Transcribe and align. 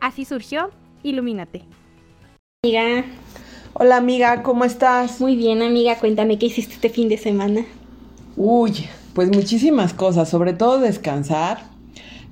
Así 0.00 0.24
surgió 0.24 0.70
Ilumínate. 1.02 1.62
Amiga. 2.62 3.04
Hola 3.74 3.98
amiga, 3.98 4.42
¿cómo 4.42 4.64
estás? 4.64 5.20
Muy 5.20 5.36
bien 5.36 5.62
amiga, 5.62 5.98
cuéntame 5.98 6.38
qué 6.38 6.46
hiciste 6.46 6.74
este 6.74 6.88
fin 6.88 7.08
de 7.08 7.18
semana. 7.18 7.66
Uy, 8.36 8.86
pues 9.14 9.30
muchísimas 9.30 9.92
cosas, 9.92 10.28
sobre 10.28 10.54
todo 10.54 10.80
descansar, 10.80 11.64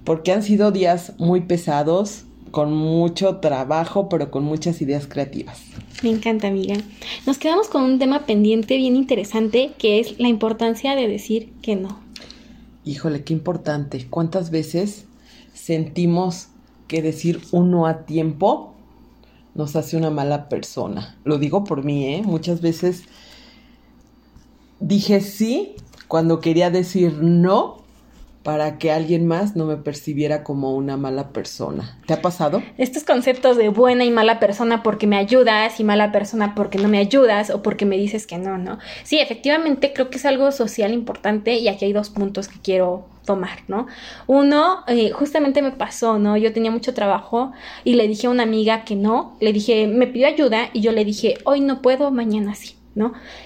porque 0.05 0.33
han 0.33 0.43
sido 0.43 0.73
días 0.73 1.13
muy 1.19 1.43
pesados, 1.43 2.25
con 2.51 2.73
mucho 2.73 3.37
trabajo, 3.37 4.09
pero 4.09 4.31
con 4.31 4.45
muchas 4.45 4.81
ideas 4.81 5.07
creativas. 5.07 5.61
Me 6.03 6.11
encanta, 6.11 6.49
amiga. 6.49 6.77
Nos 7.27 7.39
quedamos 7.39 7.69
con 7.69 7.83
un 7.83 7.99
tema 7.99 8.25
pendiente 8.25 8.77
bien 8.79 8.97
interesante, 8.97 9.73
que 9.79 10.01
es 10.01 10.19
la 10.19 10.29
importancia 10.29 10.97
de 10.97 11.07
decir 11.07 11.53
que 11.63 11.77
no. 11.77 12.01
Híjole, 12.85 13.23
qué 13.25 13.35
importante. 13.35 14.07
¿Cuántas 14.09 14.51
veces 14.51 15.05
sentimos 15.53 16.49
que 16.89 17.03
decir 17.03 17.41
un 17.53 17.71
no 17.71 17.87
a 17.87 18.07
tiempo 18.07 18.75
nos 19.55 19.77
hace 19.77 19.97
una 19.97 20.11
mala 20.11 20.49
persona? 20.49 21.17
Lo 21.25 21.39
digo 21.39 21.65
por 21.65 21.85
mí, 21.85 22.07
¿eh? 22.07 22.23
Muchas 22.25 22.61
veces 22.61 23.05
dije 24.81 25.21
sí 25.21 25.77
cuando 26.09 26.41
quería 26.41 26.71
decir 26.71 27.23
no 27.23 27.83
para 28.49 28.79
que 28.79 28.91
alguien 28.91 29.27
más 29.27 29.57
no 29.57 29.67
me 29.67 29.77
percibiera 29.77 30.43
como 30.43 30.75
una 30.75 30.97
mala 30.97 31.35
persona. 31.35 31.99
¿Te 32.07 32.15
ha 32.15 32.23
pasado? 32.23 32.63
Estos 32.79 33.05
conceptos 33.05 33.59
de 33.59 33.69
buena 33.69 34.07
y 34.07 34.11
mala 34.11 34.41
persona 34.41 34.83
porque 34.83 35.07
me 35.07 35.19
ayudas 35.19 35.79
y 35.81 35.85
mala 35.85 36.13
persona 36.13 36.55
porque 36.55 36.79
no 36.79 36.89
me 36.89 36.97
ayudas 36.97 37.51
o 37.51 37.61
porque 37.61 37.85
me 37.85 37.99
dices 37.99 38.27
que 38.27 38.39
no, 38.39 38.57
¿no? 38.57 38.79
Sí, 39.03 39.19
efectivamente 39.19 39.93
creo 39.93 40.09
que 40.09 40.17
es 40.17 40.25
algo 40.25 40.51
social 40.51 40.95
importante 40.95 41.57
y 41.57 41.69
aquí 41.69 41.85
hay 41.85 41.93
dos 41.93 42.09
puntos 42.09 42.49
que 42.49 42.59
quiero 42.59 43.05
tomar, 43.27 43.59
¿no? 43.69 43.87
Uno, 44.27 44.79
eh, 44.87 45.11
justamente 45.11 45.61
me 45.61 45.73
pasó, 45.73 46.19
¿no? 46.19 46.39
Yo 46.39 46.51
tenía 46.55 46.71
mucho 46.71 46.95
trabajo 46.95 47.53
y 47.85 47.97
le 47.97 48.09
dije 48.09 48.29
a 48.29 48.31
una 48.31 48.45
amiga 48.45 48.83
que 48.87 48.97
no, 48.97 49.37
le 49.41 49.53
dije, 49.53 49.87
me 49.89 50.07
pidió 50.07 50.27
ayuda 50.27 50.71
y 50.73 50.81
yo 50.81 50.93
le 50.93 51.05
dije, 51.05 51.37
hoy 51.45 51.61
no 51.61 51.83
puedo, 51.83 52.11
mañana 52.11 52.55
sí. 52.55 52.78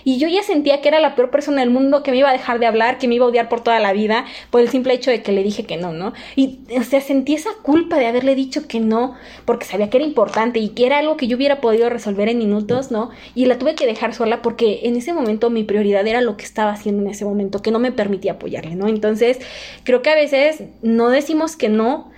Y 0.05 0.19
yo 0.19 0.29
ya 0.29 0.43
sentía 0.43 0.81
que 0.81 0.89
era 0.89 1.01
la 1.01 1.15
peor 1.15 1.31
persona 1.31 1.61
del 1.61 1.71
mundo, 1.71 2.03
que 2.03 2.11
me 2.11 2.19
iba 2.19 2.29
a 2.29 2.33
dejar 2.33 2.59
de 2.59 2.67
hablar, 2.67 2.99
que 2.99 3.09
me 3.09 3.17
iba 3.17 3.27
a 3.27 3.29
odiar 3.29 3.49
por 3.49 3.61
toda 3.61 3.81
la 3.81 3.93
vida, 3.93 4.25
por 4.51 4.61
el 4.61 4.69
simple 4.69 4.95
hecho 4.95 5.11
de 5.11 5.23
que 5.23 5.33
le 5.33 5.43
dije 5.43 5.65
que 5.65 5.77
no, 5.77 5.93
¿no? 5.93 6.13
Y, 6.37 6.61
o 6.79 6.83
sea, 6.83 7.01
sentí 7.01 7.35
esa 7.35 7.51
culpa 7.63 7.99
de 7.99 8.07
haberle 8.07 8.35
dicho 8.35 8.67
que 8.67 8.81
no, 8.81 9.15
porque 9.45 9.67
sabía 9.67 9.91
que 9.91 9.99
era 9.99 10.07
importante 10.07 10.59
y 10.59 10.71
que 10.71 10.87
era 10.87 10.99
algo 10.99 11.17
que 11.17 11.27
yo 11.27 11.37
hubiera 11.37 11.61
podido 11.61 11.89
resolver 11.91 12.29
en 12.29 12.39
minutos, 12.39 12.91
¿no? 12.91 13.11
Y 13.35 13.47
la 13.47 13.59
tuve 13.59 13.75
que 13.75 13.87
dejar 13.87 14.15
sola 14.15 14.43
porque 14.43 14.81
en 14.85 14.97
ese 14.97 15.13
momento 15.13 15.51
mi 15.51 15.65
prioridad 15.65 16.07
era 16.07 16.21
lo 16.21 16.37
que 16.37 16.45
estaba 16.45 16.73
haciendo 16.73 17.03
en 17.03 17.11
ese 17.11 17.25
momento, 17.25 17.61
que 17.61 17.71
no 17.71 17.79
me 17.79 17.93
permitía 17.93 18.33
apoyarle, 18.33 18.75
¿no? 18.75 18.89
Entonces, 18.89 19.39
creo 19.85 20.03
que 20.03 20.11
a 20.11 20.15
veces 20.15 20.65
no 20.83 21.09
decimos 21.09 21.57
que 21.57 21.69
no 21.69 22.11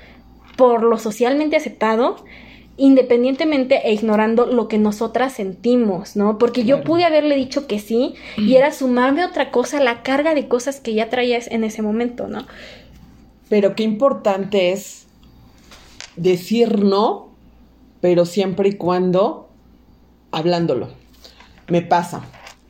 por 0.56 0.82
lo 0.82 0.98
socialmente 0.98 1.56
aceptado, 1.56 2.16
independientemente 2.76 3.88
e 3.88 3.92
ignorando 3.92 4.46
lo 4.46 4.68
que 4.68 4.78
nosotras 4.78 5.34
sentimos, 5.34 6.16
¿no? 6.16 6.38
Porque 6.38 6.64
yo 6.64 6.82
pude 6.82 7.04
haberle 7.04 7.36
dicho 7.36 7.66
que 7.66 7.78
sí 7.78 8.14
y 8.36 8.56
era 8.56 8.72
sumarme 8.72 9.24
otra 9.24 9.50
cosa 9.50 9.80
la 9.80 10.02
carga 10.02 10.34
de 10.34 10.48
cosas 10.48 10.80
que 10.80 10.94
ya 10.94 11.08
traías 11.08 11.46
en 11.48 11.62
ese 11.64 11.82
momento, 11.82 12.26
¿no? 12.26 12.46
Pero 13.48 13.76
qué 13.76 13.84
importante 13.84 14.72
es 14.72 15.06
decir 16.16 16.82
no, 16.84 17.28
pero 18.00 18.24
siempre 18.24 18.70
y 18.70 18.72
cuando 18.72 19.48
hablándolo. 20.32 20.88
Me 21.68 21.80
pasa. 21.80 22.22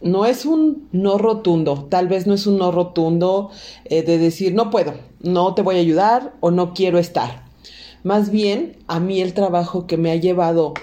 No 0.03 0.27
es 0.27 0.45
un 0.45 0.89
no 0.93 1.17
rotundo, 1.17 1.87
tal 1.89 2.09
vez 2.09 2.27
no 2.27 2.35
es 2.35 2.47
un 2.47 2.59
no 2.59 2.71
rotundo 2.71 3.51
eh, 3.87 4.03
de 4.03 4.19
decir 4.19 4.55
no 4.55 4.71
puedo, 4.71 4.93
no 5.23 5.55
te 5.55 5.63
voy 5.63 5.77
a 5.77 5.81
ayudar 5.81 6.35
o 6.41 6.51
no 6.51 6.75
quiero 6.75 6.99
estar 6.99 7.44
más 8.05 8.31
bien 8.31 8.77
a 8.87 9.01
mí 9.01 9.21
el 9.21 9.35
trabajo 9.35 9.89
que 9.89 9.97
me 9.97 10.13
ha 10.13 10.17
llevado 10.17 10.75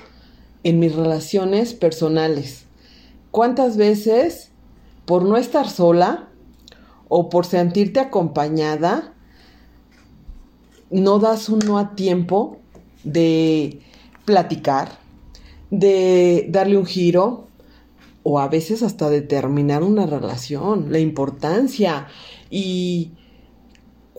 en 0.64 0.80
mis 0.80 0.94
relaciones 0.94 1.74
personales. 1.74 2.66
¿Cuántas 3.32 3.78
veces 3.78 4.52
por 5.06 5.24
no 5.24 5.38
estar 5.38 5.70
sola 5.70 6.30
o 7.08 7.30
por 7.30 7.46
sentirte 7.46 8.00
acompañada, 8.00 9.14
no 10.90 11.20
das 11.20 11.50
un 11.50 11.60
no 11.60 11.78
a 11.78 11.96
tiempo 11.96 12.60
de 13.04 13.82
platicar, 14.24 15.00
de 15.70 16.48
darle 16.50 16.78
un 16.78 16.86
giro 16.86 17.48
o 18.24 18.40
a 18.40 18.48
veces 18.48 18.84
hasta 18.84 19.10
de 19.10 19.22
terminar 19.22 19.84
una 19.84 20.06
relación, 20.06 20.92
la 20.92 21.00
importancia 21.00 22.08
y 22.50 23.12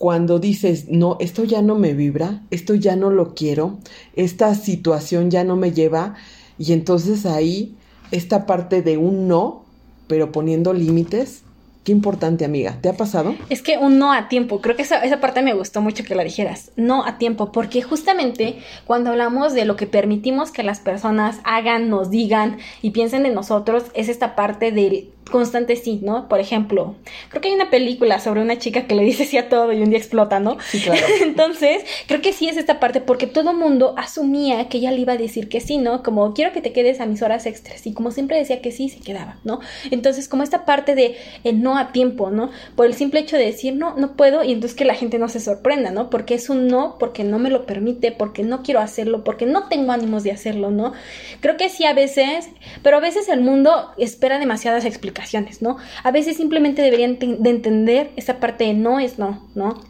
cuando 0.02 0.40
dices, 0.40 0.88
no, 0.88 1.16
esto 1.20 1.44
ya 1.44 1.62
no 1.62 1.76
me 1.76 1.94
vibra, 1.94 2.42
esto 2.50 2.74
ya 2.74 2.96
no 2.96 3.10
lo 3.10 3.36
quiero, 3.36 3.78
esta 4.16 4.52
situación 4.56 5.30
ya 5.30 5.44
no 5.44 5.54
me 5.54 5.70
lleva, 5.70 6.16
y 6.58 6.72
entonces 6.72 7.24
ahí 7.24 7.76
esta 8.10 8.44
parte 8.44 8.82
de 8.82 8.96
un 8.96 9.28
no, 9.28 9.64
pero 10.08 10.32
poniendo 10.32 10.72
límites, 10.72 11.44
Qué 11.84 11.90
importante, 11.90 12.44
amiga. 12.44 12.78
¿Te 12.80 12.88
ha 12.88 12.96
pasado? 12.96 13.34
Es 13.48 13.60
que 13.60 13.76
un 13.76 13.98
no 13.98 14.12
a 14.12 14.28
tiempo. 14.28 14.60
Creo 14.60 14.76
que 14.76 14.82
esa, 14.82 15.00
esa, 15.00 15.18
parte 15.18 15.42
me 15.42 15.52
gustó 15.52 15.80
mucho 15.80 16.04
que 16.04 16.14
la 16.14 16.22
dijeras. 16.22 16.70
No 16.76 17.04
a 17.04 17.18
tiempo. 17.18 17.50
Porque 17.50 17.82
justamente 17.82 18.60
cuando 18.86 19.10
hablamos 19.10 19.52
de 19.52 19.64
lo 19.64 19.74
que 19.74 19.88
permitimos 19.88 20.52
que 20.52 20.62
las 20.62 20.78
personas 20.78 21.40
hagan, 21.42 21.88
nos 21.88 22.08
digan 22.08 22.58
y 22.82 22.92
piensen 22.92 23.24
de 23.24 23.30
nosotros, 23.30 23.82
es 23.94 24.08
esta 24.08 24.36
parte 24.36 24.70
del 24.70 25.10
constante 25.30 25.76
sí, 25.76 26.00
¿no? 26.02 26.28
Por 26.28 26.40
ejemplo, 26.40 26.96
creo 27.28 27.40
que 27.40 27.48
hay 27.48 27.54
una 27.54 27.70
película 27.70 28.20
sobre 28.20 28.42
una 28.42 28.58
chica 28.58 28.86
que 28.86 28.94
le 28.94 29.04
dice 29.04 29.24
sí 29.24 29.38
a 29.38 29.48
todo 29.48 29.72
y 29.72 29.82
un 29.82 29.90
día 29.90 29.98
explota, 29.98 30.40
¿no? 30.40 30.58
Sí, 30.60 30.80
claro. 30.80 31.00
Entonces, 31.22 31.84
creo 32.06 32.20
que 32.20 32.32
sí 32.32 32.48
es 32.48 32.56
esta 32.56 32.80
parte 32.80 33.00
porque 33.00 33.26
todo 33.26 33.54
mundo 33.54 33.94
asumía 33.96 34.68
que 34.68 34.78
ella 34.78 34.90
le 34.90 35.00
iba 35.00 35.12
a 35.12 35.16
decir 35.16 35.48
que 35.48 35.60
sí, 35.60 35.78
¿no? 35.78 36.02
Como 36.02 36.34
quiero 36.34 36.52
que 36.52 36.60
te 36.60 36.72
quedes 36.72 37.00
a 37.00 37.06
mis 37.06 37.22
horas 37.22 37.46
extras 37.46 37.86
y 37.86 37.92
como 37.92 38.10
siempre 38.10 38.36
decía 38.36 38.60
que 38.60 38.72
sí, 38.72 38.88
se 38.88 39.00
quedaba, 39.00 39.38
¿no? 39.44 39.60
Entonces, 39.90 40.28
como 40.28 40.42
esta 40.42 40.64
parte 40.64 40.94
de 40.94 41.16
el 41.44 41.62
no 41.62 41.78
a 41.78 41.92
tiempo, 41.92 42.30
¿no? 42.30 42.50
Por 42.74 42.86
el 42.86 42.94
simple 42.94 43.20
hecho 43.20 43.36
de 43.36 43.44
decir 43.44 43.74
no, 43.74 43.96
no 43.96 44.16
puedo 44.16 44.42
y 44.42 44.52
entonces 44.52 44.76
que 44.76 44.84
la 44.84 44.94
gente 44.94 45.18
no 45.18 45.28
se 45.28 45.40
sorprenda, 45.40 45.90
¿no? 45.90 46.10
Porque 46.10 46.34
es 46.34 46.50
un 46.50 46.68
no, 46.68 46.96
porque 46.98 47.24
no 47.24 47.38
me 47.38 47.50
lo 47.50 47.64
permite, 47.64 48.12
porque 48.12 48.42
no 48.42 48.62
quiero 48.62 48.80
hacerlo, 48.80 49.24
porque 49.24 49.46
no 49.46 49.68
tengo 49.68 49.92
ánimos 49.92 50.24
de 50.24 50.32
hacerlo, 50.32 50.70
¿no? 50.70 50.92
Creo 51.40 51.56
que 51.56 51.68
sí 51.68 51.84
a 51.84 51.94
veces, 51.94 52.48
pero 52.82 52.96
a 52.96 53.00
veces 53.00 53.28
el 53.28 53.40
mundo 53.40 53.90
espera 53.96 54.38
demasiadas 54.38 54.84
explicaciones 54.84 55.11
¿no? 55.60 55.76
A 56.02 56.10
veces 56.10 56.36
simplemente 56.36 56.82
deberían 56.82 57.18
de 57.18 57.50
entender 57.50 58.10
esa 58.16 58.40
parte 58.40 58.64
de 58.64 58.74
no 58.74 58.98
es 58.98 59.18
no, 59.18 59.46
¿no? 59.54 59.80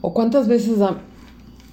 ¿O 0.00 0.14
cuántas 0.14 0.46
veces 0.46 0.78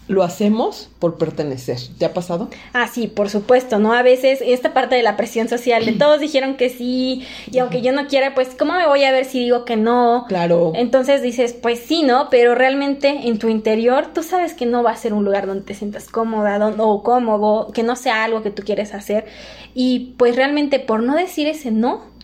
lo 0.07 0.23
hacemos 0.23 0.89
por 0.99 1.17
pertenecer? 1.17 1.77
¿Te 1.97 2.05
ha 2.05 2.13
pasado? 2.13 2.49
Ah, 2.73 2.87
sí, 2.87 3.07
por 3.07 3.29
supuesto, 3.29 3.79
¿no? 3.79 3.93
A 3.93 4.01
veces 4.01 4.39
esta 4.43 4.73
parte 4.73 4.95
de 4.95 5.03
la 5.03 5.17
presión 5.17 5.47
social, 5.47 5.85
de 5.85 5.91
todos 5.99 6.19
dijeron 6.19 6.57
que 6.57 6.69
sí, 6.69 7.25
y 7.51 7.59
aunque 7.59 7.81
yo 7.81 7.91
no 7.91 8.07
quiera, 8.07 8.33
pues, 8.33 8.55
¿cómo 8.57 8.73
me 8.73 8.87
voy 8.87 9.03
a 9.03 9.11
ver 9.11 9.25
si 9.25 9.39
digo 9.39 9.65
que 9.65 9.77
no? 9.77 10.25
Claro. 10.27 10.73
Entonces 10.75 11.21
dices, 11.21 11.53
pues 11.53 11.79
sí, 11.79 12.03
¿no? 12.03 12.29
Pero 12.29 12.55
realmente 12.55 13.27
en 13.27 13.37
tu 13.37 13.49
interior 13.49 14.07
tú 14.13 14.23
sabes 14.23 14.53
que 14.53 14.65
no 14.65 14.83
va 14.83 14.91
a 14.91 14.97
ser 14.97 15.13
un 15.13 15.23
lugar 15.23 15.47
donde 15.47 15.65
te 15.65 15.73
sientas 15.73 16.07
cómoda 16.09 16.73
o 16.77 17.03
cómodo, 17.03 17.71
que 17.71 17.83
no 17.83 17.95
sea 17.95 18.23
algo 18.23 18.41
que 18.41 18.51
tú 18.51 18.63
quieres 18.63 18.93
hacer. 18.93 19.25
Y 19.73 20.15
pues 20.17 20.35
realmente 20.35 20.79
por 20.79 21.03
no 21.03 21.15
decir 21.15 21.47
ese 21.47 21.69
no, 21.71 22.14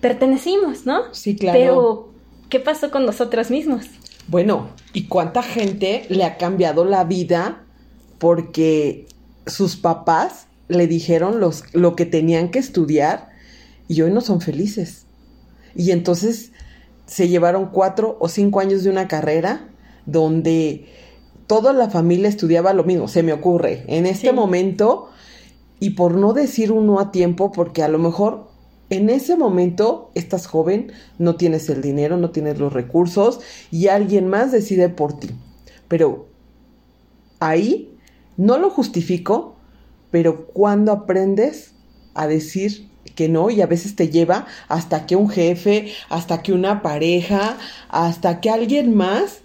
pertenecimos, 0.00 0.86
¿no? 0.86 1.12
Sí, 1.12 1.36
claro. 1.36 1.58
Pero, 1.58 2.08
¿qué 2.48 2.60
pasó 2.60 2.90
con 2.90 3.06
nosotros 3.06 3.50
mismos? 3.50 3.86
Bueno, 4.28 4.70
¿y 4.92 5.06
cuánta 5.06 5.42
gente 5.42 6.06
le 6.08 6.24
ha 6.24 6.36
cambiado 6.36 6.84
la 6.84 7.04
vida 7.04 7.64
porque 8.18 9.06
sus 9.46 9.76
papás 9.76 10.46
le 10.68 10.86
dijeron 10.86 11.40
los, 11.40 11.64
lo 11.74 11.96
que 11.96 12.06
tenían 12.06 12.50
que 12.50 12.58
estudiar 12.58 13.30
y 13.88 14.02
hoy 14.02 14.10
no 14.10 14.20
son 14.20 14.40
felices? 14.40 15.06
Y 15.74 15.90
entonces 15.90 16.52
se 17.06 17.28
llevaron 17.28 17.70
cuatro 17.72 18.16
o 18.20 18.28
cinco 18.28 18.60
años 18.60 18.84
de 18.84 18.90
una 18.90 19.08
carrera 19.08 19.68
donde 20.06 20.86
toda 21.48 21.72
la 21.72 21.90
familia 21.90 22.28
estudiaba 22.28 22.72
lo 22.72 22.84
mismo, 22.84 23.08
se 23.08 23.24
me 23.24 23.32
ocurre, 23.32 23.84
en 23.88 24.06
este 24.06 24.32
momento, 24.32 25.08
y 25.80 25.90
por 25.90 26.14
no 26.14 26.32
decir 26.32 26.70
uno 26.70 27.00
a 27.00 27.10
tiempo, 27.10 27.50
porque 27.50 27.82
a 27.82 27.88
lo 27.88 27.98
mejor 27.98 28.49
en 28.90 29.10
ese 29.10 29.36
momento 29.36 30.10
estás 30.14 30.46
joven, 30.46 30.92
no 31.18 31.36
tienes 31.36 31.68
el 31.70 31.82
dinero, 31.82 32.16
no 32.16 32.30
tienes 32.30 32.58
los 32.58 32.72
recursos 32.72 33.40
y 33.70 33.88
alguien 33.88 34.28
más 34.28 34.52
decide 34.52 34.88
por 34.88 35.18
ti. 35.18 35.30
Pero 35.88 36.28
ahí 37.40 37.86
No 38.36 38.58
lo 38.58 38.70
justifico, 38.70 39.56
pero 40.10 40.46
cuando 40.46 40.92
aprendes 40.92 41.74
a 42.14 42.26
decir 42.26 42.88
que 43.14 43.28
no 43.28 43.50
y 43.50 43.60
a 43.60 43.66
veces 43.66 43.96
te 43.96 44.08
lleva 44.08 44.46
hasta 44.68 45.06
que 45.06 45.16
un 45.16 45.28
jefe, 45.28 45.92
hasta 46.08 46.42
que 46.42 46.52
una 46.54 46.82
pareja, 46.82 47.58
hasta 47.88 48.40
que 48.40 48.50
alguien 48.50 48.94
más 48.96 49.42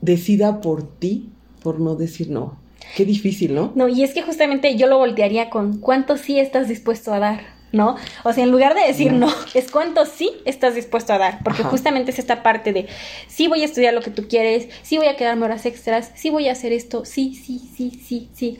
decida 0.00 0.60
por 0.60 0.98
ti 0.98 1.30
por 1.62 1.80
no 1.80 1.94
decir 1.96 2.30
no. 2.30 2.58
Qué 2.96 3.04
difícil, 3.04 3.54
¿no? 3.54 3.72
No, 3.76 3.88
y 3.88 4.02
es 4.02 4.14
que 4.14 4.22
justamente 4.22 4.76
yo 4.76 4.86
lo 4.88 4.98
voltearía 4.98 5.50
con 5.50 5.78
cuánto 5.80 6.16
sí 6.16 6.38
estás 6.40 6.68
dispuesto 6.68 7.12
a 7.12 7.18
dar. 7.20 7.55
¿No? 7.72 7.96
O 8.24 8.32
sea, 8.32 8.44
en 8.44 8.50
lugar 8.50 8.74
de 8.74 8.82
decir 8.82 9.12
no, 9.12 9.28
es 9.54 9.70
cuánto 9.70 10.06
sí 10.06 10.30
estás 10.44 10.74
dispuesto 10.74 11.12
a 11.12 11.18
dar, 11.18 11.40
porque 11.42 11.62
justamente 11.62 12.10
es 12.10 12.18
esta 12.18 12.42
parte 12.42 12.72
de 12.72 12.86
sí 13.28 13.48
voy 13.48 13.62
a 13.62 13.64
estudiar 13.64 13.94
lo 13.94 14.02
que 14.02 14.10
tú 14.10 14.28
quieres, 14.28 14.68
sí 14.82 14.98
voy 14.98 15.08
a 15.08 15.16
quedarme 15.16 15.44
horas 15.44 15.66
extras, 15.66 16.12
sí 16.14 16.30
voy 16.30 16.48
a 16.48 16.52
hacer 16.52 16.72
esto, 16.72 17.04
sí, 17.04 17.34
sí, 17.34 17.60
sí, 17.76 17.90
sí, 17.90 18.28
sí. 18.34 18.58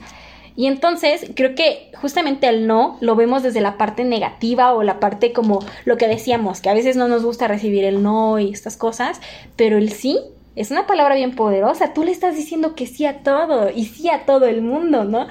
Y 0.55 0.65
entonces 0.65 1.29
creo 1.35 1.53
que 1.53 1.91
justamente 2.01 2.47
el 2.47 2.65
no 2.65 2.97
lo 2.99 3.15
vemos 3.15 3.43
desde 3.43 3.61
la 3.61 3.77
parte 3.77 4.03
negativa 4.03 4.73
o 4.73 4.81
la 4.81 4.99
parte 4.99 5.31
como 5.31 5.59
lo 5.85 5.97
que 5.97 6.07
decíamos, 6.07 6.61
que 6.61 6.69
a 6.69 6.73
veces 6.73 6.95
no 6.95 7.07
nos 7.07 7.23
gusta 7.23 7.47
recibir 7.47 7.83
el 7.83 8.01
no 8.01 8.39
y 8.39 8.51
estas 8.51 8.75
cosas, 8.75 9.21
pero 9.55 9.77
el 9.77 9.91
sí 9.91 10.19
es 10.55 10.71
una 10.71 10.87
palabra 10.87 11.13
bien 11.13 11.35
poderosa. 11.35 11.93
Tú 11.93 12.03
le 12.03 12.11
estás 12.11 12.35
diciendo 12.35 12.73
que 12.73 12.87
sí 12.87 13.05
a 13.05 13.21
todo 13.21 13.69
y 13.69 13.85
sí 13.85 14.09
a 14.09 14.25
todo 14.25 14.47
el 14.47 14.63
mundo, 14.63 15.03
¿no? 15.03 15.27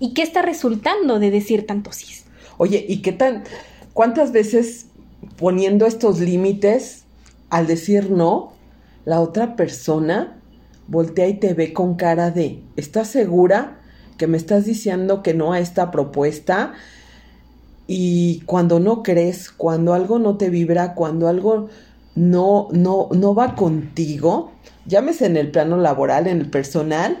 ¿Y 0.00 0.14
qué 0.14 0.22
está 0.22 0.40
resultando 0.40 1.18
de 1.18 1.30
decir 1.30 1.66
tanto 1.66 1.92
sí? 1.92 2.21
Oye, 2.58 2.84
¿y 2.88 3.02
qué 3.02 3.12
tan, 3.12 3.44
cuántas 3.92 4.32
veces 4.32 4.86
poniendo 5.36 5.86
estos 5.86 6.20
límites 6.20 7.04
al 7.50 7.66
decir 7.66 8.10
no, 8.10 8.52
la 9.04 9.20
otra 9.20 9.56
persona 9.56 10.40
voltea 10.88 11.28
y 11.28 11.34
te 11.34 11.54
ve 11.54 11.72
con 11.72 11.94
cara 11.94 12.30
de, 12.30 12.62
¿estás 12.76 13.08
segura 13.08 13.78
que 14.18 14.26
me 14.26 14.36
estás 14.36 14.64
diciendo 14.64 15.22
que 15.22 15.34
no 15.34 15.52
a 15.52 15.60
esta 15.60 15.90
propuesta? 15.90 16.74
Y 17.86 18.40
cuando 18.46 18.80
no 18.80 19.02
crees, 19.02 19.50
cuando 19.50 19.94
algo 19.94 20.18
no 20.18 20.36
te 20.36 20.50
vibra, 20.50 20.94
cuando 20.94 21.28
algo 21.28 21.68
no, 22.14 22.68
no, 22.72 23.08
no 23.12 23.34
va 23.34 23.54
contigo, 23.54 24.52
llámese 24.86 25.26
en 25.26 25.36
el 25.36 25.50
plano 25.50 25.76
laboral, 25.76 26.26
en 26.26 26.40
el 26.40 26.50
personal, 26.50 27.18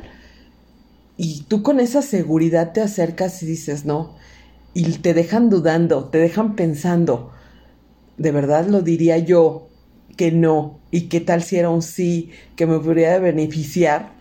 y 1.16 1.42
tú 1.42 1.62
con 1.62 1.80
esa 1.80 2.02
seguridad 2.02 2.72
te 2.72 2.80
acercas 2.80 3.42
y 3.42 3.46
dices, 3.46 3.84
no, 3.84 4.14
y 4.74 4.84
te 4.98 5.14
dejan 5.14 5.50
dudando, 5.50 6.04
te 6.04 6.18
dejan 6.18 6.56
pensando, 6.56 7.30
de 8.16 8.32
verdad 8.32 8.66
lo 8.66 8.82
diría 8.82 9.18
yo 9.18 9.68
que 10.16 10.32
no, 10.32 10.78
y 10.90 11.08
qué 11.08 11.20
tal 11.20 11.42
si 11.42 11.56
era 11.56 11.70
un 11.70 11.82
sí 11.82 12.30
que 12.56 12.66
me 12.66 12.78
podría 12.78 13.18
beneficiar. 13.18 14.12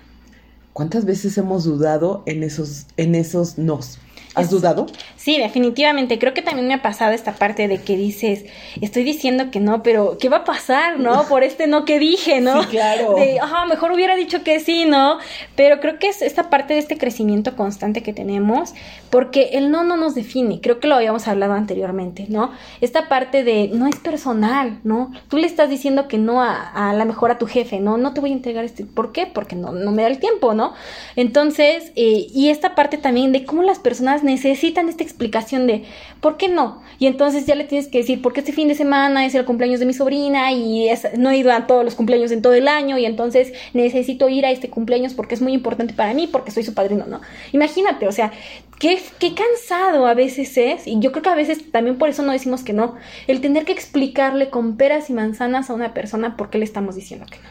¿Cuántas 0.73 1.05
veces 1.05 1.37
hemos 1.37 1.65
dudado 1.65 2.23
en 2.25 2.43
esos, 2.43 2.87
en 2.97 3.15
esos 3.15 3.57
nos? 3.57 3.99
¿Has 4.33 4.49
dudado? 4.49 4.85
Sí, 5.17 5.37
definitivamente. 5.37 6.17
Creo 6.17 6.33
que 6.33 6.41
también 6.41 6.67
me 6.67 6.73
ha 6.73 6.81
pasado 6.81 7.11
esta 7.11 7.33
parte 7.33 7.67
de 7.67 7.81
que 7.81 7.97
dices, 7.97 8.45
estoy 8.79 9.03
diciendo 9.03 9.51
que 9.51 9.59
no, 9.59 9.83
pero 9.83 10.17
¿qué 10.19 10.29
va 10.29 10.37
a 10.37 10.43
pasar, 10.45 10.99
no? 10.99 11.23
Por 11.29 11.43
este 11.43 11.67
no 11.67 11.83
que 11.83 11.99
dije, 11.99 12.39
¿no? 12.39 12.63
Sí, 12.63 12.69
claro. 12.69 13.15
De, 13.15 13.39
ah, 13.41 13.65
mejor 13.67 13.91
hubiera 13.91 14.15
dicho 14.15 14.41
que 14.43 14.61
sí, 14.61 14.85
¿no? 14.85 15.17
Pero 15.55 15.81
creo 15.81 15.99
que 15.99 16.07
es 16.07 16.21
esta 16.21 16.49
parte 16.49 16.73
de 16.73 16.79
este 16.79 16.97
crecimiento 16.97 17.57
constante 17.57 18.03
que 18.03 18.13
tenemos, 18.13 18.73
porque 19.09 19.49
el 19.53 19.69
no 19.69 19.83
no 19.83 19.97
nos 19.97 20.15
define. 20.15 20.61
Creo 20.61 20.79
que 20.79 20.87
lo 20.87 20.95
habíamos 20.95 21.27
hablado 21.27 21.53
anteriormente, 21.53 22.25
¿no? 22.29 22.51
Esta 22.79 23.09
parte 23.09 23.43
de 23.43 23.69
no 23.73 23.87
es 23.87 23.97
personal, 23.97 24.79
¿no? 24.85 25.11
Tú 25.27 25.37
le 25.37 25.47
estás 25.47 25.69
diciendo 25.69 26.07
que 26.07 26.17
no 26.17 26.41
a, 26.41 26.89
a 26.89 26.93
la 26.93 27.03
mejor 27.03 27.31
a 27.31 27.37
tu 27.37 27.47
jefe, 27.47 27.81
¿no? 27.81 27.97
No 27.97 28.13
te 28.13 28.21
voy 28.21 28.31
a 28.31 28.33
entregar 28.33 28.63
este. 28.63 28.85
¿Por 28.85 29.11
qué? 29.11 29.25
Porque 29.27 29.57
no, 29.57 29.73
no 29.73 29.91
me 29.91 30.03
da 30.03 30.07
el 30.07 30.19
tiempo, 30.19 30.53
¿no? 30.53 30.73
Entonces, 31.17 31.91
eh, 31.97 32.27
y 32.33 32.49
esta 32.49 32.75
parte 32.75 32.97
también 32.97 33.33
de 33.33 33.45
cómo 33.45 33.63
las 33.63 33.79
personas 33.79 34.20
necesitan 34.23 34.89
esta 34.89 35.03
explicación 35.03 35.67
de 35.67 35.83
¿por 36.19 36.37
qué 36.37 36.47
no? 36.47 36.81
Y 36.99 37.07
entonces 37.07 37.45
ya 37.45 37.55
le 37.55 37.63
tienes 37.63 37.87
que 37.87 37.99
decir, 37.99 38.21
porque 38.21 38.41
este 38.41 38.53
fin 38.53 38.67
de 38.67 38.75
semana 38.75 39.25
es 39.25 39.35
el 39.35 39.45
cumpleaños 39.45 39.79
de 39.79 39.85
mi 39.85 39.93
sobrina 39.93 40.51
y 40.51 40.89
no 41.17 41.31
he 41.31 41.37
ido 41.37 41.51
a 41.51 41.67
todos 41.67 41.83
los 41.83 41.95
cumpleaños 41.95 42.31
en 42.31 42.41
todo 42.41 42.53
el 42.53 42.67
año 42.67 42.97
y 42.97 43.05
entonces 43.05 43.53
necesito 43.73 44.29
ir 44.29 44.45
a 44.45 44.51
este 44.51 44.69
cumpleaños 44.69 45.13
porque 45.13 45.35
es 45.35 45.41
muy 45.41 45.53
importante 45.53 45.93
para 45.93 46.13
mí, 46.13 46.27
porque 46.27 46.51
soy 46.51 46.63
su 46.63 46.73
padrino, 46.73 47.05
¿no? 47.07 47.21
Imagínate, 47.51 48.07
o 48.07 48.11
sea, 48.11 48.31
qué, 48.79 49.01
qué 49.19 49.33
cansado 49.33 50.07
a 50.07 50.13
veces 50.13 50.57
es, 50.57 50.87
y 50.87 50.99
yo 50.99 51.11
creo 51.11 51.23
que 51.23 51.29
a 51.29 51.35
veces 51.35 51.71
también 51.71 51.97
por 51.97 52.09
eso 52.09 52.23
no 52.23 52.31
decimos 52.31 52.63
que 52.63 52.73
no, 52.73 52.95
el 53.27 53.41
tener 53.41 53.65
que 53.65 53.71
explicarle 53.71 54.49
con 54.49 54.77
peras 54.77 55.09
y 55.09 55.13
manzanas 55.13 55.69
a 55.69 55.73
una 55.73 55.93
persona 55.93 56.37
por 56.37 56.49
qué 56.49 56.57
le 56.57 56.65
estamos 56.65 56.95
diciendo 56.95 57.25
que 57.29 57.37
no. 57.37 57.43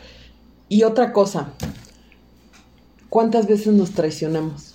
Y 0.68 0.84
otra 0.84 1.12
cosa, 1.12 1.52
¿cuántas 3.08 3.48
veces 3.48 3.72
nos 3.74 3.90
traicionamos? 3.90 4.69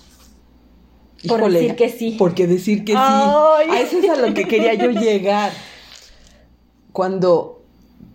Por 1.27 1.51
decir 1.51 1.75
que 1.75 1.89
sí. 1.89 2.15
Porque 2.17 2.47
decir 2.47 2.83
que 2.83 2.93
sí. 2.93 2.97
A 2.97 3.79
eso 3.81 3.99
es 3.99 4.09
a 4.09 4.15
lo 4.15 4.33
que 4.33 4.45
quería 4.45 4.73
yo 4.73 4.91
llegar. 4.91 5.51
Cuando 6.91 7.63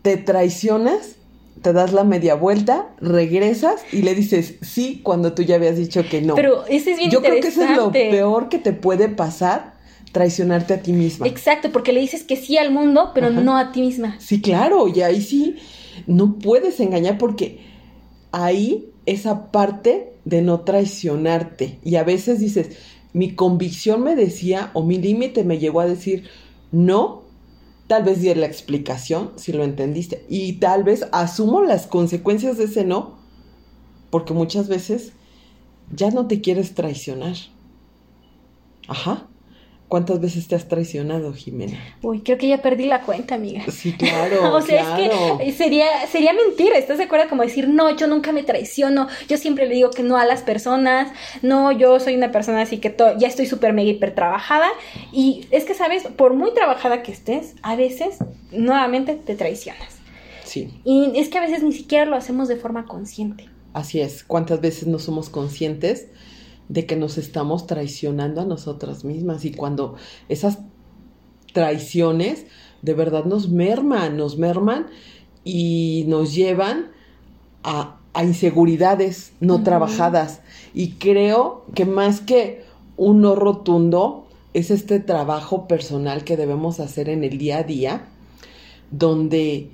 te 0.03 0.17
traicionas, 0.17 1.17
te 1.63 1.73
das 1.73 1.93
la 1.93 2.05
media 2.05 2.35
vuelta, 2.35 2.89
regresas 3.01 3.83
y 3.93 4.03
le 4.03 4.15
dices 4.15 4.55
sí 4.63 5.01
cuando 5.03 5.35
tú 5.35 5.43
ya 5.43 5.57
habías 5.57 5.77
dicho 5.77 6.03
que 6.09 6.23
no. 6.23 6.35
Pero 6.35 6.65
ese 6.67 6.93
es 6.93 6.99
bien 6.99 7.11
Yo 7.11 7.21
creo 7.21 7.41
que 7.41 7.49
eso 7.49 7.63
es 7.63 7.77
lo 7.77 7.93
peor 7.93 8.49
que 8.49 8.59
te 8.59 8.73
puede 8.73 9.09
pasar, 9.09 9.75
traicionarte 10.13 10.75
a 10.75 10.83
ti 10.83 10.93
misma. 10.93 11.27
Exacto, 11.27 11.71
porque 11.71 11.93
le 11.93 12.01
dices 12.01 12.25
que 12.25 12.37
sí 12.37 12.57
al 12.57 12.73
mundo, 12.73 13.11
pero 13.15 13.31
no 13.31 13.57
a 13.57 13.73
ti 13.73 13.83
misma. 13.83 14.17
Sí, 14.19 14.41
claro, 14.41 14.89
y 14.89 15.03
ahí 15.03 15.21
sí 15.21 15.57
no 16.07 16.39
puedes 16.39 16.81
engañar 16.81 17.19
porque 17.19 17.61
ahí 18.33 18.91
esa 19.07 19.51
parte 19.51 20.13
de 20.25 20.43
no 20.43 20.61
traicionarte. 20.61 21.79
Y 21.85 21.97
a 21.97 22.05
veces 22.05 22.41
dices, 22.41 22.77
mi 23.13 23.35
convicción 23.35 24.03
me 24.03 24.15
decía 24.15 24.71
o 24.75 24.83
mi 24.83 24.99
límite 24.99 25.45
me 25.45 25.59
llegó 25.59 25.81
a 25.81 25.87
decir 25.87 26.29
no, 26.73 27.23
tal 27.87 28.05
vez 28.05 28.21
di 28.21 28.33
la 28.35 28.47
explicación 28.47 29.33
si 29.37 29.53
lo 29.53 29.65
entendiste 29.65 30.25
y 30.29 30.55
tal 30.55 30.85
vez 30.85 31.07
asumo 31.13 31.63
las 31.63 31.87
consecuencias 31.87 32.57
de 32.57 32.65
ese 32.65 32.85
no, 32.85 33.19
porque 34.11 34.33
muchas 34.33 34.69
veces 34.69 35.13
ya 35.95 36.11
no 36.11 36.27
te 36.27 36.41
quieres 36.41 36.75
traicionar. 36.75 37.37
Ajá. 38.87 39.27
¿Cuántas 39.91 40.21
veces 40.21 40.47
te 40.47 40.55
has 40.55 40.69
traicionado, 40.69 41.33
Jimena? 41.33 41.77
Uy, 42.01 42.21
creo 42.21 42.39
que 42.39 42.47
ya 42.47 42.63
perdí 42.63 42.87
la 42.87 43.03
cuenta, 43.03 43.35
amiga. 43.35 43.65
Sí, 43.73 43.93
claro. 43.93 44.55
o 44.55 44.63
sea, 44.63 44.97
es 44.97 45.43
que 45.43 45.53
sería, 45.53 46.07
sería 46.07 46.33
mentira. 46.33 46.79
¿Estás 46.79 46.99
de 46.99 47.05
acuerdo? 47.05 47.29
Como 47.29 47.43
decir, 47.43 47.69
no, 47.69 47.91
yo 47.97 48.07
nunca 48.07 48.31
me 48.31 48.45
traiciono. 48.45 49.09
Yo 49.29 49.37
siempre 49.37 49.67
le 49.67 49.75
digo 49.75 49.91
que 49.91 50.05
no 50.05 50.17
a 50.17 50.25
las 50.25 50.43
personas. 50.43 51.13
No, 51.43 51.73
yo 51.73 51.99
soy 51.99 52.15
una 52.15 52.31
persona 52.31 52.63
así 52.63 52.79
que 52.79 52.95
ya 53.19 53.27
estoy 53.27 53.47
súper 53.47 53.73
mega 53.73 53.91
hiper 53.91 54.15
trabajada. 54.15 54.69
Y 55.13 55.49
es 55.51 55.65
que, 55.65 55.75
¿sabes? 55.75 56.05
Por 56.05 56.35
muy 56.35 56.55
trabajada 56.55 57.03
que 57.03 57.11
estés, 57.11 57.57
a 57.63 57.75
veces 57.75 58.19
nuevamente 58.53 59.17
te 59.17 59.35
traicionas. 59.35 59.99
Sí. 60.45 60.71
Y 60.85 61.19
es 61.19 61.31
que 61.31 61.39
a 61.39 61.41
veces 61.41 61.65
ni 61.65 61.73
siquiera 61.73 62.05
lo 62.05 62.15
hacemos 62.15 62.47
de 62.47 62.55
forma 62.55 62.85
consciente. 62.85 63.49
Así 63.73 64.01
es. 64.01 64.23
¿Cuántas 64.23 64.61
veces 64.61 64.87
no 64.87 65.01
somos 65.01 65.31
conscientes? 65.31 66.07
De 66.71 66.87
que 66.87 66.95
nos 66.95 67.19
estamos 67.19 67.67
traicionando 67.67 68.41
a 68.41 68.45
nosotras 68.45 69.05
mismas 69.05 69.45
y 69.45 69.51
cuando 69.51 69.97
esas 70.29 70.61
traiciones 71.53 72.47
de 72.81 72.95
verdad 72.95 73.25
nos 73.25 73.51
merman, 73.51 74.17
nos 74.17 74.39
merman 74.39 74.87
y 75.43 76.05
nos 76.07 76.33
llevan 76.33 76.93
a, 77.65 77.97
inseguridades 78.23 79.33
no 79.41 79.65
trabajadas. 79.65 80.43
Y 80.73 80.93
creo 80.93 81.65
que 81.75 81.87
más 81.87 82.21
que 82.21 82.65
un 82.97 83.21
no 83.21 83.35
rotundo 83.35 84.29
es 84.55 84.71
este 84.71 85.01
trabajo 85.01 85.67
personal 85.67 86.23
que 86.23 86.37
debemos 86.37 86.79
hacer 86.79 87.09
en 87.09 87.25
el 87.25 87.37
día 87.37 87.59
a 87.59 87.63
día, 87.65 88.09
donde 88.93 89.71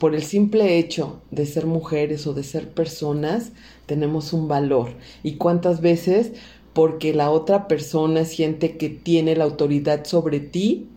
por 0.00 0.14
el 0.14 0.22
simple 0.22 0.78
hecho 0.78 1.20
de 1.30 1.44
ser 1.44 1.66
mujeres 1.66 2.26
o 2.26 2.32
de 2.32 2.42
ser 2.42 2.70
personas, 2.70 3.52
tenemos 3.84 4.32
un 4.32 4.48
valor. 4.48 4.94
¿Y 5.22 5.34
cuántas 5.34 5.82
veces 5.82 6.32
porque 6.72 7.12
la 7.12 7.30
otra 7.30 7.68
persona 7.68 8.24
siente 8.24 8.78
que 8.78 8.88
tiene 8.88 9.36
la 9.36 9.44
autoridad 9.44 10.06
sobre 10.06 10.40
ti, 10.40 10.88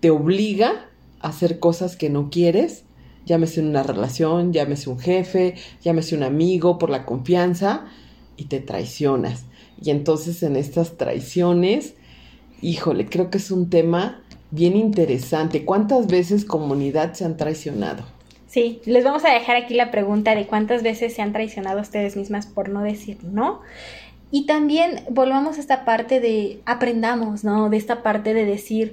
te 0.00 0.10
obliga 0.10 0.90
a 1.20 1.28
hacer 1.28 1.58
cosas 1.58 1.96
que 1.96 2.10
no 2.10 2.28
quieres? 2.28 2.84
Llámese 3.24 3.62
una 3.62 3.82
relación, 3.82 4.52
llámese 4.52 4.90
un 4.90 4.98
jefe, 4.98 5.54
llámese 5.82 6.14
un 6.14 6.24
amigo 6.24 6.78
por 6.78 6.90
la 6.90 7.06
confianza 7.06 7.86
y 8.36 8.44
te 8.44 8.60
traicionas. 8.60 9.46
Y 9.82 9.88
entonces 9.88 10.42
en 10.42 10.56
estas 10.56 10.98
traiciones, 10.98 11.94
híjole, 12.60 13.06
creo 13.06 13.30
que 13.30 13.38
es 13.38 13.50
un 13.50 13.70
tema 13.70 14.22
bien 14.54 14.76
interesante. 14.76 15.64
¿Cuántas 15.64 16.06
veces 16.06 16.44
comunidad 16.44 17.12
se 17.14 17.24
han 17.24 17.36
traicionado? 17.36 18.04
Sí, 18.46 18.80
les 18.84 19.02
vamos 19.02 19.24
a 19.24 19.32
dejar 19.32 19.56
aquí 19.56 19.74
la 19.74 19.90
pregunta 19.90 20.34
de 20.34 20.46
cuántas 20.46 20.84
veces 20.84 21.12
se 21.12 21.22
han 21.22 21.32
traicionado 21.32 21.80
ustedes 21.80 22.16
mismas 22.16 22.46
por 22.46 22.68
no 22.68 22.82
decir 22.82 23.18
no. 23.24 23.60
Y 24.30 24.46
también 24.46 25.04
volvamos 25.10 25.58
a 25.58 25.60
esta 25.60 25.84
parte 25.84 26.20
de 26.20 26.60
aprendamos, 26.64 27.44
¿no? 27.44 27.68
De 27.68 27.76
esta 27.76 28.02
parte 28.02 28.32
de 28.32 28.44
decir 28.44 28.92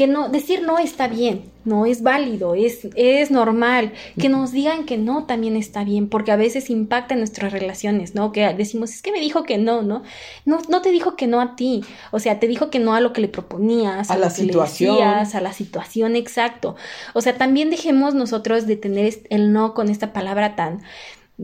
que 0.00 0.06
no, 0.06 0.28
decir 0.30 0.62
no 0.62 0.78
está 0.78 1.08
bien, 1.08 1.52
no 1.64 1.84
es 1.86 2.02
válido, 2.02 2.54
es, 2.54 2.88
es 2.96 3.30
normal. 3.30 3.92
Que 4.18 4.28
nos 4.30 4.50
digan 4.52 4.84
que 4.86 4.96
no 4.98 5.26
también 5.26 5.56
está 5.56 5.84
bien, 5.84 6.08
porque 6.08 6.32
a 6.32 6.36
veces 6.36 6.70
impacta 6.70 7.14
en 7.14 7.20
nuestras 7.20 7.52
relaciones, 7.52 8.14
¿no? 8.14 8.32
Que 8.32 8.52
decimos, 8.54 8.90
es 8.94 9.02
que 9.02 9.12
me 9.12 9.20
dijo 9.20 9.44
que 9.44 9.58
no, 9.58 9.82
¿no? 9.82 10.02
No, 10.44 10.58
no 10.68 10.82
te 10.82 10.90
dijo 10.90 11.16
que 11.16 11.26
no 11.26 11.40
a 11.40 11.54
ti, 11.56 11.82
o 12.12 12.18
sea, 12.18 12.40
te 12.40 12.48
dijo 12.48 12.70
que 12.70 12.78
no 12.78 12.94
a 12.94 13.00
lo 13.00 13.12
que 13.12 13.20
le 13.20 13.28
proponías, 13.28 14.10
A 14.10 14.14
lo 14.16 14.22
la 14.22 14.28
que 14.28 14.34
situación. 14.34 14.96
le 14.96 15.00
decías, 15.02 15.34
a 15.34 15.40
la 15.40 15.52
situación, 15.52 16.16
exacto. 16.16 16.76
O 17.14 17.20
sea, 17.20 17.36
también 17.38 17.70
dejemos 17.70 18.14
nosotros 18.14 18.66
de 18.66 18.76
tener 18.76 19.14
el 19.30 19.52
no 19.52 19.74
con 19.74 19.88
esta 19.90 20.12
palabra 20.12 20.56
tan 20.56 20.82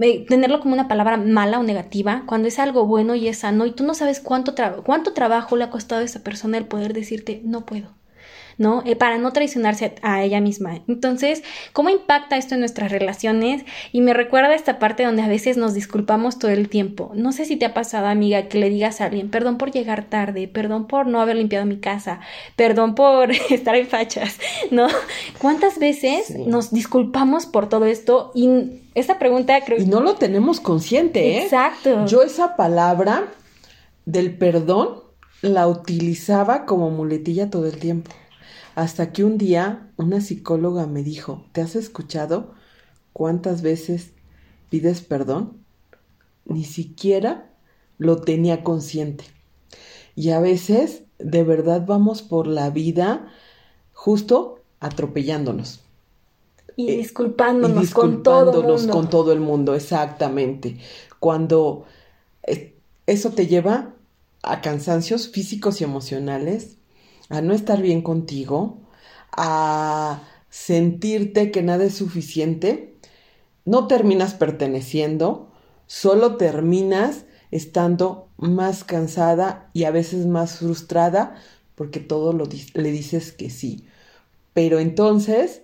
eh, 0.00 0.26
tenerlo 0.28 0.60
como 0.60 0.75
una 0.75 0.88
palabra 0.88 1.16
mala 1.16 1.58
o 1.58 1.62
negativa 1.62 2.25
cuando 2.26 2.48
es 2.48 2.58
algo 2.58 2.86
bueno 2.86 3.14
y 3.14 3.28
es 3.28 3.38
sano 3.38 3.66
y 3.66 3.72
tú 3.72 3.84
no 3.84 3.94
sabes 3.94 4.20
cuánto, 4.20 4.54
tra- 4.54 4.82
cuánto 4.82 5.12
trabajo 5.14 5.56
le 5.56 5.64
ha 5.64 5.70
costado 5.70 6.02
a 6.02 6.04
esa 6.04 6.22
persona 6.22 6.58
el 6.58 6.66
poder 6.66 6.92
decirte 6.92 7.40
no 7.44 7.64
puedo. 7.66 7.96
¿No? 8.58 8.82
Eh, 8.86 8.96
para 8.96 9.18
no 9.18 9.32
traicionarse 9.32 9.94
a, 10.02 10.14
a 10.14 10.25
ella 10.25 10.40
misma. 10.40 10.80
Entonces, 10.88 11.42
¿cómo 11.72 11.90
impacta 11.90 12.36
esto 12.36 12.54
en 12.54 12.60
nuestras 12.60 12.90
relaciones? 12.90 13.64
Y 13.92 14.00
me 14.00 14.14
recuerda 14.14 14.54
esta 14.54 14.78
parte 14.78 15.04
donde 15.04 15.22
a 15.22 15.28
veces 15.28 15.56
nos 15.56 15.75
disculpamos 15.75 16.38
todo 16.38 16.50
el 16.50 16.68
tiempo. 16.68 17.10
No 17.14 17.32
sé 17.32 17.44
si 17.44 17.56
te 17.56 17.66
ha 17.66 17.75
pasado, 17.75 18.06
amiga, 18.06 18.48
que 18.48 18.58
le 18.58 18.70
digas 18.70 19.00
a 19.00 19.06
alguien, 19.06 19.30
perdón 19.30 19.58
por 19.58 19.70
llegar 19.70 20.04
tarde, 20.04 20.48
perdón 20.48 20.86
por 20.86 21.06
no 21.06 21.20
haber 21.20 21.36
limpiado 21.36 21.66
mi 21.66 21.78
casa, 21.78 22.20
perdón 22.56 22.94
por 22.94 23.30
estar 23.50 23.76
en 23.76 23.86
fachas, 23.86 24.38
¿no? 24.70 24.86
¿Cuántas 25.38 25.78
veces 25.78 26.26
Sí. 26.26 26.44
nos 26.46 26.72
disculpamos 26.72 27.46
por 27.46 27.68
todo 27.68 27.84
esto? 27.84 28.32
Y 28.34 28.48
esta 28.94 29.18
pregunta 29.18 29.60
creo 29.64 29.80
Y 29.80 29.86
no 29.86 30.00
lo 30.00 30.14
tenemos 30.14 30.60
consciente, 30.60 31.36
¿eh? 31.36 31.42
Exacto. 31.44 32.06
Yo 32.06 32.22
esa 32.22 32.56
palabra 32.56 33.25
del 34.06 34.36
perdón 34.36 35.00
la 35.42 35.66
utilizaba 35.68 36.64
como 36.64 36.90
muletilla 36.90 37.50
todo 37.50 37.66
el 37.66 37.76
tiempo. 37.78 38.10
Hasta 38.75 39.12
que 39.12 39.25
un 39.25 39.38
día 39.38 39.91
una 39.97 40.21
psicóloga 40.21 40.87
me 40.87 41.03
dijo, 41.03 41.45
¿te 41.53 41.61
has 41.61 41.76
escuchado 41.76 42.55
cuántas 43.12 43.62
veces 43.62 44.11
pides 44.71 45.00
perdón? 45.00 45.59
Ni 46.45 46.65
siquiera 46.65 47.50
lo 47.99 48.21
tenía 48.21 48.62
consciente. 48.62 49.25
Y 50.15 50.31
a 50.31 50.41
veces, 50.41 51.03
de 51.19 51.45
verdad, 51.45 51.85
vamos 51.87 52.23
por 52.23 52.47
la 52.47 52.71
vida 52.71 53.29
justo 53.93 54.61
atropellándonos. 54.81 55.81
y 56.76 56.91
eh, 56.91 56.97
disculpándonos, 56.99 57.91
y 57.91 57.93
con 57.93 58.23
todo 58.23 58.62
mundo. 58.62 58.93
con 58.93 59.11
todo 59.11 59.33
el 59.33 59.41
mundo, 59.41 59.75
exactamente. 59.75 60.79
Cuando 61.19 61.87
eh, 62.43 62.75
eso 63.07 63.31
te 63.31 63.47
lleva 63.47 63.95
a 64.43 64.61
cansancios 64.61 65.29
físicos 65.29 65.81
y 65.81 65.85
emocionales, 65.85 66.76
a 67.28 67.40
no 67.40 67.54
estar 67.54 67.83
bien 67.83 68.02
contigo, 68.02 68.78
a 69.33 70.23
sentirte 70.50 71.50
que 71.50 71.62
nada 71.62 71.85
es 71.85 71.95
suficiente, 71.95 72.95
no 73.64 73.87
terminas 73.87 74.35
perteneciendo, 74.35 75.52
solo 75.87 76.37
terminas 76.37 77.25
estando 77.50 78.28
más 78.37 78.85
cansada 78.85 79.71
y 79.73 79.85
a 79.85 79.90
veces 79.90 80.26
más 80.26 80.59
frustrada 80.59 81.37
porque 81.75 82.00
todo 82.00 82.33
lo 82.33 82.49
le 82.75 82.90
dices 82.90 83.33
que 83.33 83.50
sí. 83.50 83.87
Pero 84.54 84.78
entonces 84.78 85.62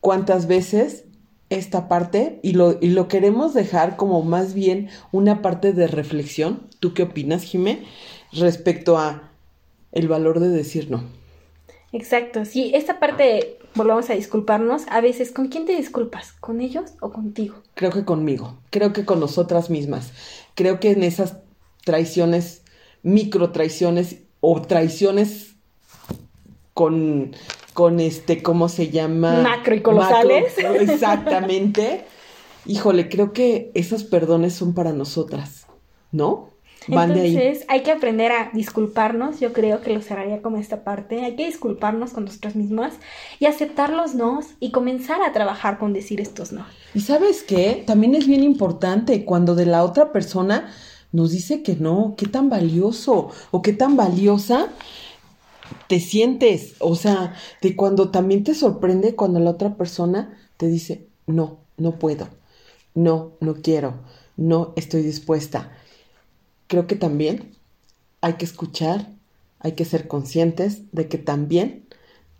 cuántas 0.00 0.46
veces 0.46 1.04
esta 1.48 1.88
parte 1.88 2.40
y 2.42 2.52
lo, 2.52 2.78
y 2.80 2.88
lo 2.88 3.08
queremos 3.08 3.54
dejar 3.54 3.96
como 3.96 4.22
más 4.22 4.54
bien 4.54 4.88
una 5.12 5.42
parte 5.42 5.72
de 5.72 5.86
reflexión. 5.86 6.66
¿Tú 6.80 6.94
qué 6.94 7.04
opinas, 7.04 7.42
Jimé? 7.42 7.84
Respecto 8.32 8.98
a 8.98 9.30
el 9.96 10.08
valor 10.08 10.40
de 10.40 10.50
decir 10.50 10.90
no. 10.90 11.02
Exacto, 11.90 12.44
sí, 12.44 12.70
esta 12.74 13.00
parte, 13.00 13.58
volvamos 13.74 14.10
a 14.10 14.12
disculparnos, 14.14 14.82
a 14.90 15.00
veces, 15.00 15.32
¿con 15.32 15.48
quién 15.48 15.64
te 15.64 15.74
disculpas? 15.74 16.32
¿Con 16.32 16.60
ellos 16.60 16.92
o 17.00 17.10
contigo? 17.10 17.56
Creo 17.74 17.90
que 17.90 18.04
conmigo, 18.04 18.58
creo 18.70 18.92
que 18.92 19.06
con 19.06 19.20
nosotras 19.20 19.70
mismas. 19.70 20.12
Creo 20.54 20.80
que 20.80 20.90
en 20.90 21.02
esas 21.02 21.38
traiciones, 21.84 22.62
micro 23.02 23.52
traiciones 23.52 24.18
o 24.40 24.60
traiciones 24.60 25.54
con, 26.74 27.34
con 27.72 27.98
este, 27.98 28.42
¿cómo 28.42 28.68
se 28.68 28.90
llama? 28.90 29.40
Macro 29.40 29.74
y 29.74 29.80
colosales. 29.80 30.52
Macro, 30.58 30.74
exactamente. 30.80 32.04
Híjole, 32.66 33.08
creo 33.08 33.32
que 33.32 33.70
esos 33.72 34.04
perdones 34.04 34.52
son 34.52 34.74
para 34.74 34.92
nosotras, 34.92 35.66
¿no? 36.12 36.50
Van. 36.88 37.10
Entonces, 37.10 37.64
hay 37.68 37.82
que 37.82 37.90
aprender 37.90 38.32
a 38.32 38.50
disculparnos, 38.52 39.40
yo 39.40 39.52
creo 39.52 39.80
que 39.80 39.92
lo 39.92 40.00
cerraría 40.00 40.42
como 40.42 40.58
esta 40.58 40.84
parte, 40.84 41.24
hay 41.24 41.36
que 41.36 41.46
disculparnos 41.46 42.12
con 42.12 42.24
nosotras 42.24 42.56
mismas 42.56 42.94
y 43.38 43.46
aceptar 43.46 43.90
los 43.90 44.14
nos 44.14 44.46
y 44.60 44.70
comenzar 44.70 45.22
a 45.22 45.32
trabajar 45.32 45.78
con 45.78 45.92
decir 45.92 46.20
estos 46.20 46.52
no. 46.52 46.64
Y 46.94 47.00
sabes 47.00 47.42
qué, 47.42 47.82
también 47.86 48.14
es 48.14 48.26
bien 48.26 48.42
importante 48.42 49.24
cuando 49.24 49.54
de 49.54 49.66
la 49.66 49.84
otra 49.84 50.12
persona 50.12 50.72
nos 51.12 51.32
dice 51.32 51.62
que 51.62 51.76
no, 51.76 52.14
qué 52.16 52.26
tan 52.26 52.48
valioso 52.50 53.30
o 53.50 53.62
qué 53.62 53.72
tan 53.72 53.96
valiosa 53.96 54.68
te 55.88 56.00
sientes, 56.00 56.74
o 56.78 56.94
sea, 56.94 57.34
de 57.62 57.76
cuando 57.76 58.10
también 58.10 58.44
te 58.44 58.54
sorprende 58.54 59.14
cuando 59.14 59.40
la 59.40 59.50
otra 59.50 59.76
persona 59.76 60.38
te 60.56 60.68
dice, 60.68 61.06
no, 61.26 61.58
no 61.76 61.98
puedo, 61.98 62.28
no, 62.94 63.32
no 63.40 63.54
quiero, 63.56 63.94
no 64.36 64.72
estoy 64.76 65.02
dispuesta. 65.02 65.72
Creo 66.66 66.86
que 66.86 66.96
también 66.96 67.56
hay 68.20 68.34
que 68.34 68.44
escuchar, 68.44 69.10
hay 69.60 69.72
que 69.72 69.84
ser 69.84 70.08
conscientes 70.08 70.82
de 70.92 71.08
que 71.08 71.18
también 71.18 71.86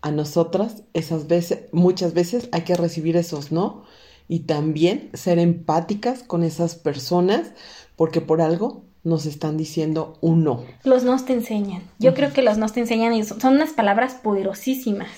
a 0.02 0.10
nosotras 0.10 0.82
esas 0.94 1.26
veces, 1.26 1.60
muchas 1.72 2.14
veces 2.14 2.48
hay 2.52 2.62
que 2.62 2.76
recibir 2.76 3.16
esos 3.16 3.52
no 3.52 3.84
y 4.28 4.40
también 4.40 5.10
ser 5.14 5.38
empáticas 5.38 6.22
con 6.22 6.42
esas 6.42 6.74
personas 6.74 7.52
porque 7.96 8.20
por 8.20 8.40
algo 8.40 8.84
nos 9.04 9.24
están 9.24 9.56
diciendo 9.56 10.18
un 10.20 10.42
no. 10.42 10.64
Los 10.82 11.04
nos 11.04 11.24
te 11.24 11.32
enseñan. 11.32 11.82
Yo 12.00 12.12
creo 12.14 12.32
que 12.32 12.42
los 12.42 12.58
nos 12.58 12.72
te 12.72 12.80
enseñan 12.80 13.14
y 13.14 13.22
son 13.22 13.40
son 13.40 13.54
unas 13.54 13.72
palabras 13.72 14.14
poderosísimas. 14.14 15.08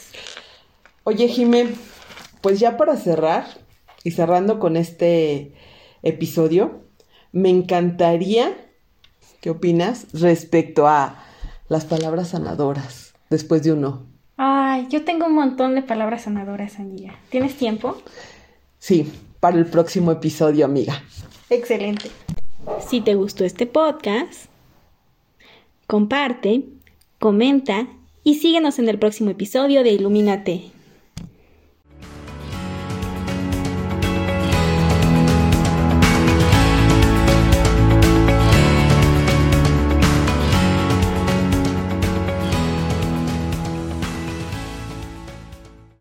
Oye, 1.04 1.26
Jimé, 1.28 1.68
pues 2.42 2.60
ya 2.60 2.76
para 2.76 2.96
cerrar 2.96 3.46
y 4.04 4.10
cerrando 4.10 4.58
con 4.58 4.76
este 4.76 5.54
episodio, 6.02 6.82
me 7.32 7.48
encantaría, 7.48 8.54
¿qué 9.40 9.50
opinas 9.50 10.06
respecto 10.12 10.86
a 10.86 11.22
las 11.68 11.84
palabras 11.84 12.28
sanadoras 12.28 13.14
después 13.30 13.62
de 13.62 13.72
un 13.72 13.80
no? 13.82 14.06
Ay, 14.36 14.86
yo 14.88 15.04
tengo 15.04 15.26
un 15.26 15.34
montón 15.34 15.74
de 15.74 15.82
palabras 15.82 16.22
sanadoras, 16.22 16.78
amiga. 16.78 17.18
¿Tienes 17.30 17.56
tiempo? 17.56 17.96
Sí, 18.78 19.12
para 19.40 19.56
el 19.56 19.66
próximo 19.66 20.12
episodio, 20.12 20.64
amiga. 20.64 21.02
Excelente. 21.50 22.10
Si 22.86 23.00
te 23.00 23.14
gustó 23.14 23.44
este 23.44 23.66
podcast, 23.66 24.46
comparte, 25.86 26.64
comenta 27.18 27.88
y 28.22 28.36
síguenos 28.36 28.78
en 28.78 28.88
el 28.88 28.98
próximo 28.98 29.30
episodio 29.30 29.82
de 29.82 29.90
Ilumínate. 29.90 30.70